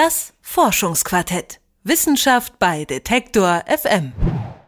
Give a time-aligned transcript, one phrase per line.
[0.00, 1.58] Das Forschungsquartett.
[1.82, 4.12] Wissenschaft bei Detektor FM.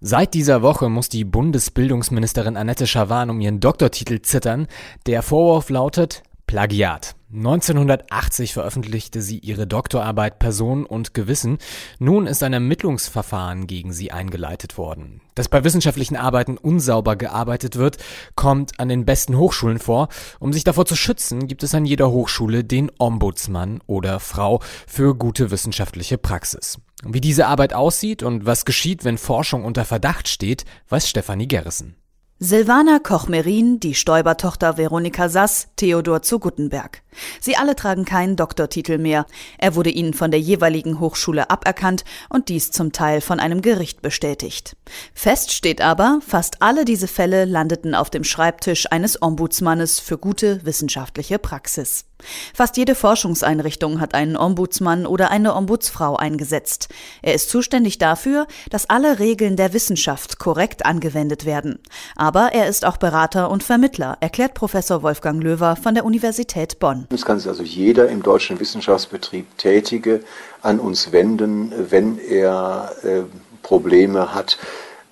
[0.01, 4.67] Seit dieser Woche muss die Bundesbildungsministerin Annette Schawan um ihren Doktortitel zittern.
[5.07, 7.15] Der Vorwurf lautet Plagiat.
[7.33, 11.59] 1980 veröffentlichte sie ihre Doktorarbeit Person und Gewissen.
[12.01, 15.21] Nun ist ein Ermittlungsverfahren gegen sie eingeleitet worden.
[15.37, 17.99] Dass bei wissenschaftlichen Arbeiten unsauber gearbeitet wird,
[18.35, 20.09] kommt an den besten Hochschulen vor.
[20.41, 24.59] Um sich davor zu schützen, gibt es an jeder Hochschule den Ombudsmann oder Frau
[24.89, 26.81] für gute wissenschaftliche Praxis.
[27.05, 31.95] Wie diese Arbeit aussieht und was geschieht, wenn Forschung unter Verdacht steht, weiß Stefanie Gerrissen.
[32.43, 37.03] Silvana Koch-Merin, die Stoiber-Tochter Veronika Sass, Theodor zu Guttenberg.
[37.39, 39.27] Sie alle tragen keinen Doktortitel mehr.
[39.59, 44.01] Er wurde ihnen von der jeweiligen Hochschule aberkannt und dies zum Teil von einem Gericht
[44.01, 44.75] bestätigt.
[45.13, 50.65] Fest steht aber, fast alle diese Fälle landeten auf dem Schreibtisch eines Ombudsmannes für gute
[50.65, 52.07] wissenschaftliche Praxis.
[52.55, 56.89] Fast jede Forschungseinrichtung hat einen Ombudsmann oder eine Ombudsfrau eingesetzt.
[57.23, 61.79] Er ist zuständig dafür, dass alle Regeln der Wissenschaft korrekt angewendet werden.
[62.17, 67.07] Aber er ist auch Berater und Vermittler, erklärt Professor Wolfgang Löwer von der Universität Bonn.
[67.13, 70.21] Es kann sich also jeder im deutschen Wissenschaftsbetrieb Tätige
[70.63, 73.23] an uns wenden, wenn er äh,
[73.63, 74.59] Probleme hat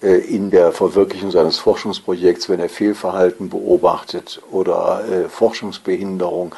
[0.02, 6.54] äh, in der Verwirklichung seines Forschungsprojekts, wenn er Fehlverhalten beobachtet oder äh, Forschungsbehinderung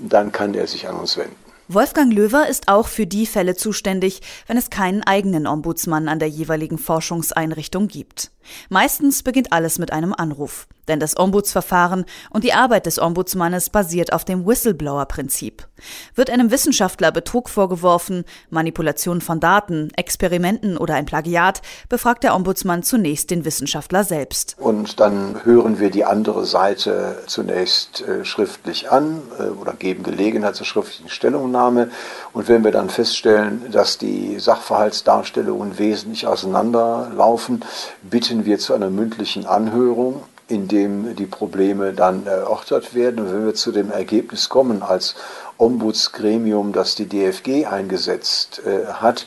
[0.00, 1.36] dann kann er sich an uns wenden.
[1.70, 6.28] Wolfgang Löwer ist auch für die Fälle zuständig, wenn es keinen eigenen Ombudsmann an der
[6.28, 8.30] jeweiligen Forschungseinrichtung gibt.
[8.70, 10.66] Meistens beginnt alles mit einem Anruf.
[10.88, 15.66] Denn das Ombudsverfahren und die Arbeit des Ombudsmannes basiert auf dem Whistleblower-Prinzip.
[16.14, 22.82] Wird einem Wissenschaftler Betrug vorgeworfen, Manipulation von Daten, Experimenten oder ein Plagiat, befragt der Ombudsmann
[22.82, 24.56] zunächst den Wissenschaftler selbst.
[24.58, 30.56] Und dann hören wir die andere Seite zunächst äh, schriftlich an äh, oder geben Gelegenheit
[30.56, 31.90] zur schriftlichen Stellungnahme.
[32.32, 37.64] Und wenn wir dann feststellen, dass die Sachverhaltsdarstellungen wesentlich auseinanderlaufen,
[38.02, 43.20] bitten wir zu einer mündlichen Anhörung in dem die Probleme dann erörtert werden.
[43.20, 45.14] Und wenn wir zu dem Ergebnis kommen als
[45.58, 49.26] Ombudsgremium, das die DFG eingesetzt äh, hat,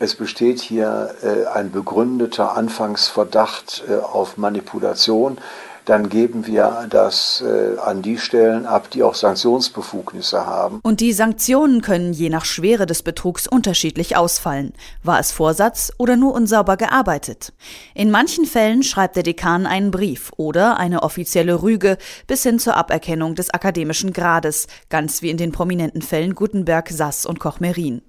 [0.00, 5.38] es besteht hier äh, ein begründeter Anfangsverdacht äh, auf Manipulation,
[5.88, 10.80] dann geben wir das äh, an die Stellen ab, die auch Sanktionsbefugnisse haben.
[10.82, 14.74] Und die Sanktionen können je nach Schwere des Betrugs unterschiedlich ausfallen.
[15.02, 17.54] War es Vorsatz oder nur unsauber gearbeitet?
[17.94, 21.96] In manchen Fällen schreibt der Dekan einen Brief oder eine offizielle Rüge
[22.26, 27.24] bis hin zur Aberkennung des akademischen Grades, ganz wie in den prominenten Fällen Gutenberg, Sass
[27.24, 28.02] und Koch-Merin.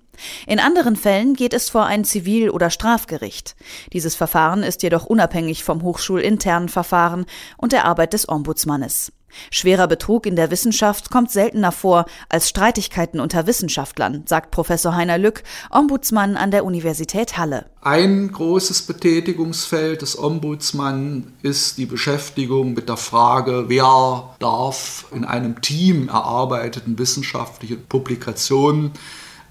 [0.48, 3.56] In anderen Fällen geht es vor ein Zivil- oder Strafgericht.
[3.94, 7.26] Dieses Verfahren ist jedoch unabhängig vom hochschulinternen Verfahren
[7.58, 9.12] und der Arbeit des Ombudsmannes.
[9.52, 15.18] Schwerer Betrug in der Wissenschaft kommt seltener vor als Streitigkeiten unter Wissenschaftlern, sagt Professor Heiner
[15.18, 17.66] Lück, Ombudsmann an der Universität Halle.
[17.82, 25.62] Ein großes Betätigungsfeld des Ombudsmann ist die Beschäftigung mit der Frage, wer darf in einem
[25.62, 28.92] Team erarbeiteten wissenschaftlichen Publikationen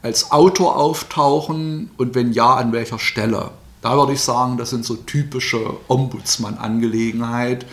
[0.03, 3.51] als Autor auftauchen und wenn ja, an welcher Stelle?
[3.81, 7.65] Da würde ich sagen, das sind so typische Ombudsmann-Angelegenheit.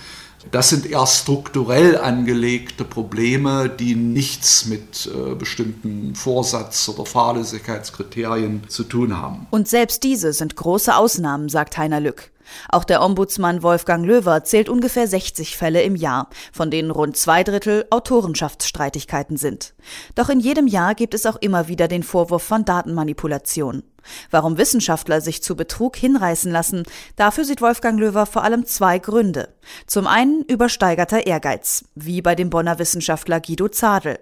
[0.51, 8.83] Das sind eher strukturell angelegte Probleme, die nichts mit äh, bestimmten Vorsatz- oder Fahrlässigkeitskriterien zu
[8.83, 9.47] tun haben.
[9.49, 12.29] Und selbst diese sind große Ausnahmen, sagt Heiner Lück.
[12.69, 17.43] Auch der Ombudsmann Wolfgang Löwer zählt ungefähr 60 Fälle im Jahr, von denen rund zwei
[17.43, 19.73] Drittel Autorenschaftsstreitigkeiten sind.
[20.15, 23.83] Doch in jedem Jahr gibt es auch immer wieder den Vorwurf von Datenmanipulation.
[24.29, 26.83] Warum Wissenschaftler sich zu Betrug hinreißen lassen,
[27.15, 29.49] dafür sieht Wolfgang Löwer vor allem zwei Gründe.
[29.87, 34.19] Zum einen übersteigerter Ehrgeiz, wie bei dem Bonner Wissenschaftler Guido Zadel.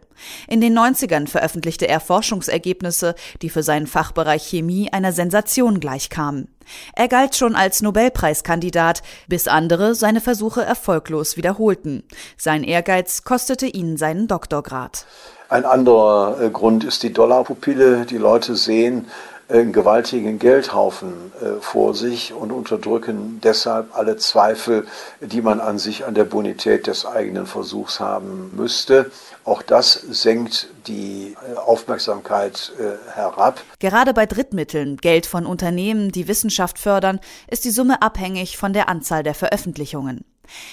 [0.47, 6.47] In den 90ern veröffentlichte er Forschungsergebnisse, die für seinen Fachbereich Chemie einer Sensation gleichkamen.
[6.95, 12.03] Er galt schon als Nobelpreiskandidat, bis andere seine Versuche erfolglos wiederholten.
[12.37, 15.05] Sein Ehrgeiz kostete ihn seinen Doktorgrad.
[15.49, 18.05] Ein anderer äh, Grund ist die Dollarpupille.
[18.05, 19.07] Die Leute sehen,
[19.49, 24.87] einen gewaltigen Geldhaufen äh, vor sich und unterdrücken deshalb alle Zweifel,
[25.21, 29.11] die man an sich an der Bonität des eigenen Versuchs haben müsste.
[29.43, 33.61] Auch das senkt die äh, Aufmerksamkeit äh, herab.
[33.79, 38.87] Gerade bei Drittmitteln, Geld von Unternehmen, die Wissenschaft fördern, ist die Summe abhängig von der
[38.87, 40.25] Anzahl der Veröffentlichungen.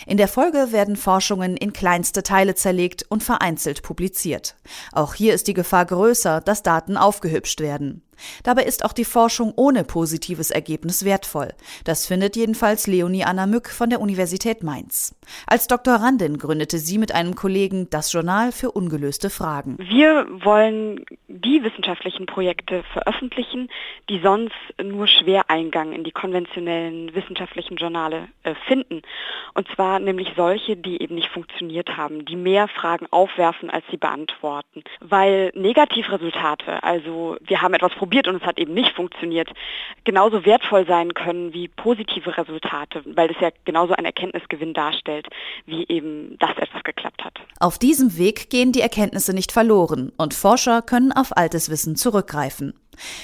[0.07, 4.57] In der Folge werden Forschungen in kleinste Teile zerlegt und vereinzelt publiziert.
[4.93, 8.03] Auch hier ist die Gefahr größer, dass Daten aufgehübscht werden.
[8.43, 11.49] Dabei ist auch die Forschung ohne positives Ergebnis wertvoll.
[11.85, 15.15] Das findet jedenfalls Leonie Anna Mück von der Universität Mainz.
[15.47, 19.77] Als Doktorandin gründete sie mit einem Kollegen das Journal für ungelöste Fragen.
[19.79, 23.69] Wir wollen die wissenschaftlichen Projekte veröffentlichen,
[24.09, 29.03] die sonst nur schwer Eingang in die konventionellen wissenschaftlichen Journale äh, finden.
[29.55, 33.97] Und zwar nämlich solche, die eben nicht funktioniert haben, die mehr Fragen aufwerfen, als sie
[33.97, 34.83] beantworten.
[35.01, 39.49] Weil Negativresultate, also wir haben etwas probiert und es hat eben nicht funktioniert,
[40.05, 45.29] genauso wertvoll sein können wie positive Resultate, weil das ja genauso ein Erkenntnisgewinn darstellt,
[45.67, 47.39] wie eben, dass etwas geklappt hat.
[47.59, 52.75] Auf diesem Weg gehen die Erkenntnisse nicht verloren und Forscher können auf altes Wissen zurückgreifen.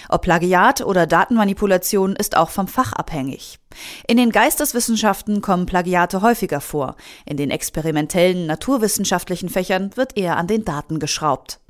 [0.08, 3.58] Ob Plagiat oder Datenmanipulation ist auch vom Fach abhängig.
[4.06, 6.96] In den Geisteswissenschaften kommen Plagiate häufiger vor.
[7.26, 11.60] In den experimentellen naturwissenschaftlichen Fächern wird eher an den Daten geschraubt.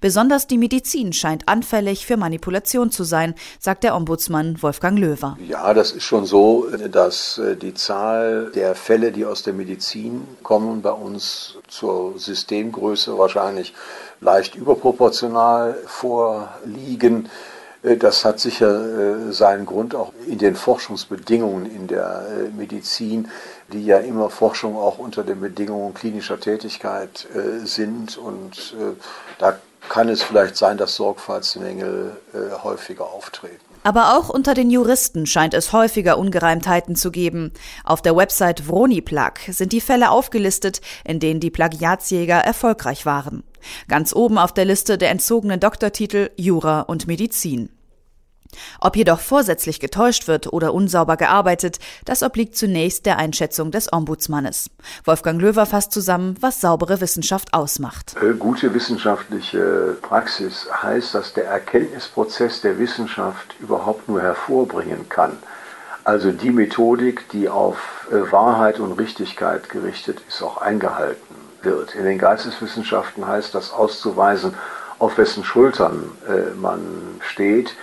[0.00, 5.36] Besonders die Medizin scheint anfällig für Manipulation zu sein, sagt der Ombudsmann Wolfgang Löwer.
[5.46, 10.26] Ja, das ist schon so, dass äh, die Zahl der Fälle, die aus der Medizin
[10.42, 13.74] kommen, bei uns zur Systemgröße wahrscheinlich
[14.20, 17.28] leicht überproportional vorliegen.
[17.86, 23.28] Äh, das hat sicher äh, seinen Grund auch in den Forschungsbedingungen in der Medizin,
[23.72, 27.26] die ja immer Forschung auch unter den Bedingungen klinischer Tätigkeit
[27.64, 28.16] sind.
[28.16, 28.76] Und
[29.38, 33.60] da kann es vielleicht sein, dass Sorgfaltsmängel äh, häufiger auftreten.
[33.82, 37.52] Aber auch unter den Juristen scheint es häufiger Ungereimtheiten zu geben.
[37.84, 43.44] Auf der Website Vroniplag sind die Fälle aufgelistet, in denen die Plagiatsjäger erfolgreich waren.
[43.88, 47.75] Ganz oben auf der Liste der entzogenen Doktortitel Jura und Medizin.
[48.86, 54.70] Ob jedoch vorsätzlich getäuscht wird oder unsauber gearbeitet, das obliegt zunächst der Einschätzung des Ombudsmannes.
[55.04, 58.14] Wolfgang Löwer fasst zusammen, was saubere Wissenschaft ausmacht.
[58.22, 65.32] Äh, gute wissenschaftliche Praxis heißt, dass der Erkenntnisprozess der Wissenschaft überhaupt nur hervorbringen kann.
[66.04, 71.96] Also die Methodik, die auf äh, Wahrheit und Richtigkeit gerichtet ist, auch eingehalten wird.
[71.96, 74.54] In den Geisteswissenschaften heißt das auszuweisen,
[75.00, 76.80] auf wessen Schultern äh, man
[77.18, 77.74] steht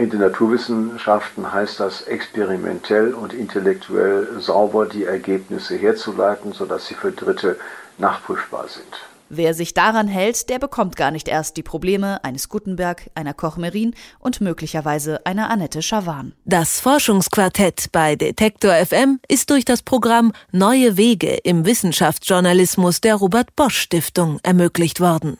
[0.00, 7.12] in den Naturwissenschaften heißt das experimentell und intellektuell sauber die Ergebnisse herzuleiten, sodass sie für
[7.12, 7.58] Dritte
[7.98, 9.10] nachprüfbar sind.
[9.32, 13.94] Wer sich daran hält, der bekommt gar nicht erst die Probleme eines Gutenberg, einer Koch-Merin
[14.18, 16.32] und möglicherweise einer Annette Schawan.
[16.46, 23.54] Das Forschungsquartett bei Detektor FM ist durch das Programm Neue Wege im Wissenschaftsjournalismus der Robert
[23.54, 25.36] Bosch Stiftung ermöglicht worden.